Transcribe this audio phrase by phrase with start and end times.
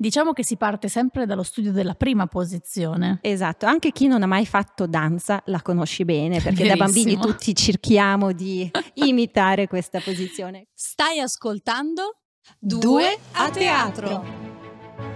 [0.00, 3.18] Diciamo che si parte sempre dallo studio della prima posizione.
[3.20, 6.76] Esatto, anche chi non ha mai fatto danza la conosci bene perché Verissimo.
[6.76, 8.70] da bambini tutti cerchiamo di
[9.04, 10.68] imitare questa posizione.
[10.72, 12.18] Stai ascoltando
[12.60, 14.24] Due a teatro.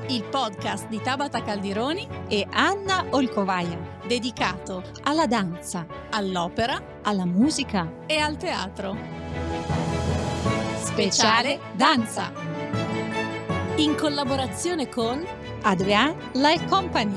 [0.08, 8.17] Il podcast di Tabata Caldironi e Anna Olcovaia, dedicato alla danza, all'opera, alla musica e
[8.19, 8.99] al teatro.
[10.83, 12.62] Speciale danza
[13.83, 15.26] in collaborazione con
[15.62, 17.16] Adrian Life Company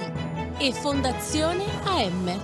[0.57, 2.41] e Fondazione AM.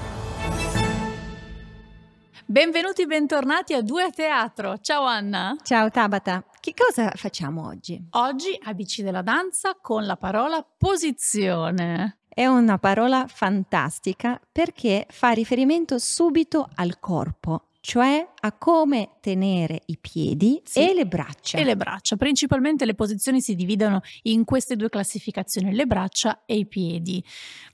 [2.46, 4.77] Benvenuti e bentornati a Due a Teatro.
[4.77, 5.55] Ciao Anna.
[5.63, 6.46] Ciao Tabata.
[6.60, 7.99] Che cosa facciamo oggi?
[8.12, 12.20] Oggi ABC della danza con la parola posizione.
[12.30, 19.98] È una parola fantastica perché fa riferimento subito al corpo, cioè a come tenere i
[19.99, 20.88] piedi sì.
[20.88, 21.58] e le braccia.
[21.58, 26.57] E le braccia, principalmente le posizioni si dividono in queste due classificazioni, le braccia e
[26.57, 27.23] i piedi.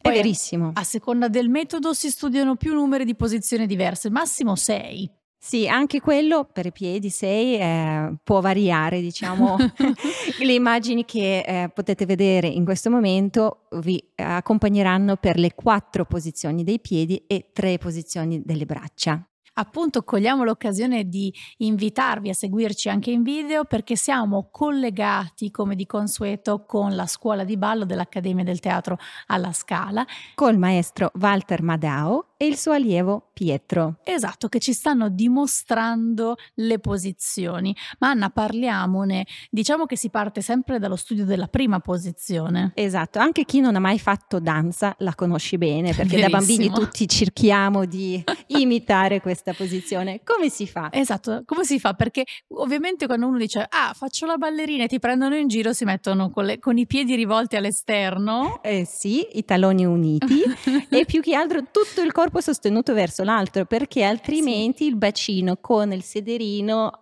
[0.01, 0.71] Poi, È verissimo.
[0.73, 5.11] A seconda del metodo si studiano più numeri di posizioni diverse, massimo sei.
[5.39, 9.57] Sì, anche quello per i piedi 6 eh, può variare, diciamo.
[10.39, 16.63] le immagini che eh, potete vedere in questo momento vi accompagneranno per le quattro posizioni
[16.63, 19.21] dei piedi e tre posizioni delle braccia
[19.57, 25.85] appunto cogliamo l'occasione di invitarvi a seguirci anche in video perché siamo collegati come di
[25.85, 30.05] consueto con la scuola di ballo dell'Accademia del Teatro alla Scala.
[30.35, 33.97] Col maestro Walter Madao e il suo allievo Pietro.
[34.03, 37.75] Esatto, che ci stanno dimostrando le posizioni.
[37.99, 39.25] Ma Anna, parliamone.
[39.51, 42.71] Diciamo che si parte sempre dallo studio della prima posizione.
[42.75, 46.29] Esatto, anche chi non ha mai fatto danza la conosci bene perché Verissimo.
[46.29, 50.21] da bambini tutti cerchiamo di imitare questa posizione.
[50.23, 50.89] Come si fa?
[50.91, 51.93] Esatto, come si fa?
[51.93, 55.85] Perché ovviamente quando uno dice ah faccio la ballerina e ti prendono in giro si
[55.85, 58.61] mettono con, le, con i piedi rivolti all'esterno.
[58.63, 60.41] Eh sì, i taloni uniti
[60.89, 64.89] e più che altro tutto il corpo corpo sostenuto verso l'altro perché altrimenti sì.
[64.89, 66.99] il bacino con il sederino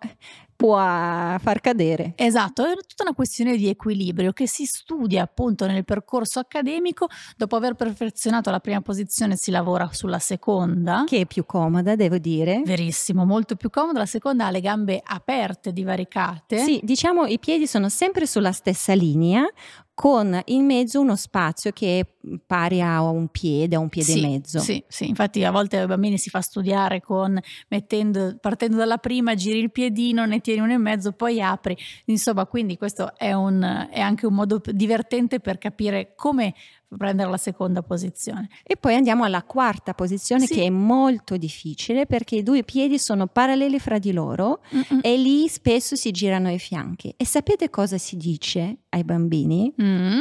[0.54, 2.14] può far cadere.
[2.16, 7.56] Esatto, è tutta una questione di equilibrio che si studia appunto nel percorso accademico, dopo
[7.56, 11.04] aver perfezionato la prima posizione si lavora sulla seconda.
[11.06, 12.62] Che è più comoda, devo dire.
[12.64, 16.58] Verissimo, molto più comoda, la seconda ha le gambe aperte, divaricate.
[16.58, 19.46] Sì, diciamo i piedi sono sempre sulla stessa linea,
[19.96, 22.06] con in mezzo uno spazio che è
[22.44, 24.58] pari a un piede, a un piede sì, e mezzo.
[24.58, 29.34] Sì, sì, infatti a volte ai bambini si fa studiare con mettendo, partendo dalla prima,
[29.34, 31.74] giri il piedino, ne tieni uno e mezzo, poi apri.
[32.04, 36.52] Insomma, quindi questo è, un, è anche un modo divertente per capire come
[36.96, 38.48] prendere la seconda posizione.
[38.62, 40.54] E poi andiamo alla quarta posizione sì.
[40.54, 45.00] che è molto difficile perché i due piedi sono paralleli fra di loro Mm-mm.
[45.02, 47.12] e lì spesso si girano i fianchi.
[47.16, 49.72] E sapete cosa si dice ai bambini?
[49.80, 50.18] Mm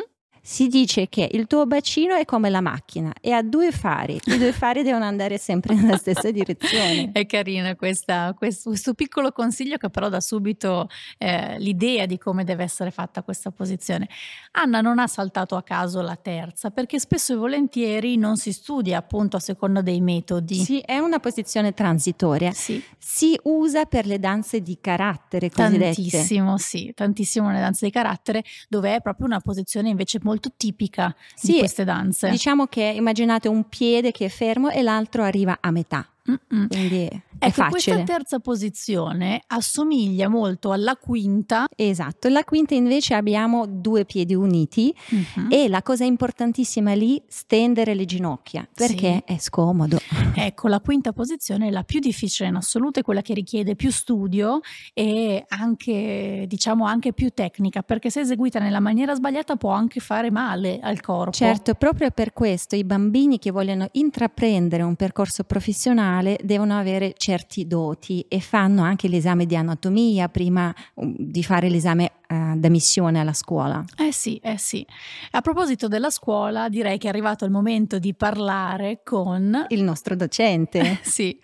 [0.47, 4.37] si dice che il tuo bacino è come la macchina e ha due fari, i
[4.37, 7.09] due fari devono andare sempre nella stessa direzione.
[7.11, 12.43] È carina questa, questo, questo, piccolo consiglio che però dà subito eh, l'idea di come
[12.43, 14.07] deve essere fatta questa posizione.
[14.51, 18.99] Anna non ha saltato a caso la terza perché spesso e volentieri non si studia
[18.99, 20.63] appunto a seconda dei metodi.
[20.63, 22.51] Sì, è una posizione transitoria.
[22.51, 22.83] Sì.
[22.99, 25.95] Si usa per le danze di carattere cosiddette.
[25.95, 30.51] Tantissimo, sì, tantissimo nelle danze di carattere dove è proprio una posizione invece molto molto
[30.55, 32.29] tipica sì, di queste danze.
[32.29, 36.07] Diciamo che immaginate un piede che è fermo e l'altro arriva a metà.
[36.29, 36.67] Mm-mm.
[36.67, 37.69] Quindi è ecco, facile.
[37.69, 41.67] questa terza posizione assomiglia molto alla quinta.
[41.75, 45.51] Esatto, la quinta invece abbiamo due piedi uniti mm-hmm.
[45.51, 49.33] e la cosa importantissima lì, stendere le ginocchia perché sì.
[49.33, 49.99] è scomodo.
[50.37, 53.89] Ecco, la quinta posizione è la più difficile in assoluto, è quella che richiede più
[53.89, 54.59] studio
[54.93, 60.31] e anche, diciamo, anche più tecnica, perché se eseguita nella maniera sbagliata può anche fare
[60.31, 61.31] male al corpo.
[61.31, 67.34] Certo, proprio per questo i bambini che vogliono intraprendere un percorso professionale devono avere certi
[67.67, 73.33] doti e fanno anche l'esame di anatomia prima um, di fare l'esame uh, d'ammissione alla
[73.33, 73.83] scuola.
[73.97, 74.85] Eh sì, eh sì.
[75.31, 80.15] A proposito della scuola, direi che è arrivato il momento di parlare con il nostro
[80.15, 80.99] docente.
[81.03, 81.39] sì.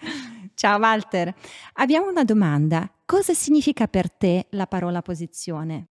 [0.53, 1.33] Ciao Walter,
[1.73, 2.89] abbiamo una domanda.
[3.05, 5.87] Cosa significa per te la parola posizione?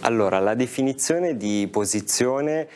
[0.00, 2.68] Allora, la definizione di posizione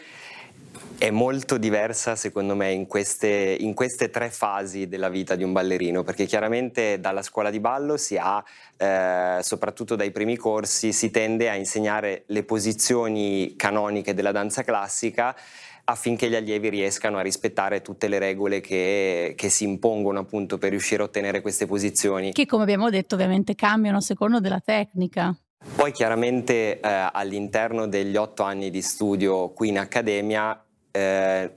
[1.03, 5.51] è molto diversa secondo me in queste, in queste, tre fasi della vita di un
[5.51, 8.41] ballerino, perché chiaramente dalla scuola di ballo si ha,
[8.77, 15.35] eh, soprattutto dai primi corsi, si tende a insegnare le posizioni canoniche della danza classica
[15.83, 20.71] affinché gli allievi riescano a rispettare tutte le regole che, che, si impongono appunto per
[20.71, 22.31] riuscire a ottenere queste posizioni.
[22.31, 25.37] Che come abbiamo detto ovviamente cambiano a secondo della tecnica.
[25.75, 31.53] Poi chiaramente eh, all'interno degli otto anni di studio qui in Accademia eh,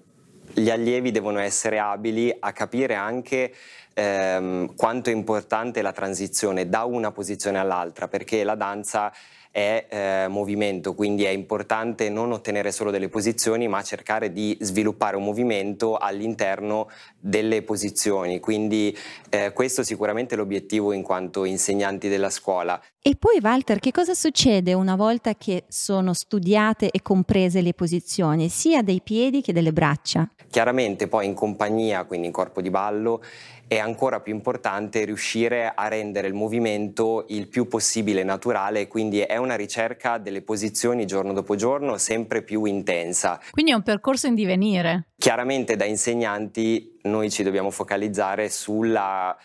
[0.53, 3.53] gli allievi devono essere abili a capire anche
[3.95, 9.11] ehm, quanto è importante la transizione da una posizione all'altra, perché la danza
[9.55, 15.15] è eh, movimento, quindi è importante non ottenere solo delle posizioni, ma cercare di sviluppare
[15.15, 18.41] un movimento all'interno delle posizioni.
[18.41, 18.93] Quindi
[19.29, 22.81] eh, questo sicuramente è l'obiettivo in quanto insegnanti della scuola.
[23.01, 28.49] E poi Walter, che cosa succede una volta che sono studiate e comprese le posizioni,
[28.49, 30.29] sia dei piedi che delle braccia?
[30.49, 33.21] Chiaramente poi in compagnia, quindi in corpo di ballo,
[33.67, 39.37] è ancora più importante riuscire a rendere il movimento il più possibile naturale, quindi è
[39.37, 43.39] una ricerca delle posizioni giorno dopo giorno sempre più intensa.
[43.51, 45.07] Quindi è un percorso in divenire.
[45.17, 49.35] Chiaramente da insegnanti noi ci dobbiamo focalizzare sulla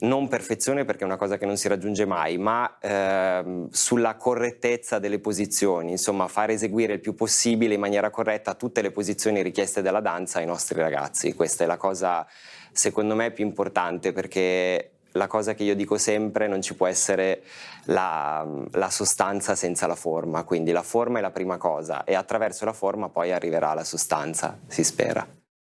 [0.00, 4.98] non perfezione perché è una cosa che non si raggiunge mai, ma ehm, sulla correttezza
[4.98, 9.82] delle posizioni, insomma fare eseguire il più possibile in maniera corretta tutte le posizioni richieste
[9.82, 11.34] dalla danza ai nostri ragazzi.
[11.34, 12.26] Questa è la cosa
[12.72, 17.42] secondo me più importante perché la cosa che io dico sempre, non ci può essere
[17.84, 22.66] la, la, sostanza senza la forma, quindi la forma è la prima cosa e attraverso
[22.66, 25.26] la forma poi arriverà la sostanza, si spera.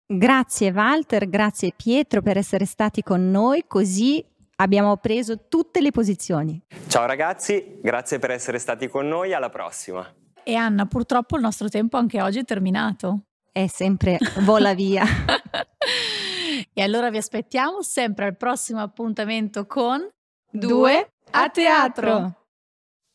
[0.05, 4.23] Grazie Walter, grazie Pietro per essere stati con noi, così
[4.57, 6.61] abbiamo preso tutte le posizioni.
[6.87, 10.05] Ciao ragazzi, grazie per essere stati con noi, alla prossima.
[10.43, 13.21] E Anna, purtroppo il nostro tempo anche oggi è terminato.
[13.49, 15.05] È sempre vola via.
[16.73, 20.05] e allora vi aspettiamo sempre al prossimo appuntamento con
[20.51, 22.45] Due a teatro.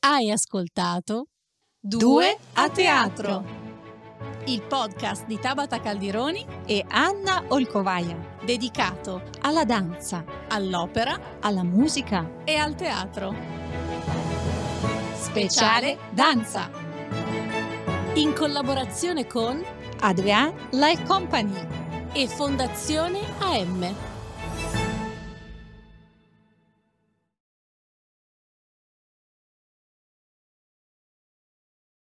[0.00, 1.26] Hai ascoltato
[1.81, 3.58] Due a teatro
[4.49, 12.56] il podcast di Tabata Caldironi e Anna Olcovaia, dedicato alla danza, all'opera, alla musica e
[12.56, 13.35] al teatro.
[15.15, 16.71] Speciale Danza.
[18.15, 19.62] In collaborazione con
[20.00, 21.67] Adrian Life Company
[22.12, 24.18] e Fondazione AM.